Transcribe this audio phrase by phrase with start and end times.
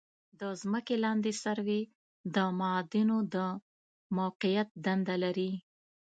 [0.39, 1.81] د ځمکې لاندې سروې
[2.35, 3.35] د معادنو د
[4.17, 5.51] موقعیت دنده لري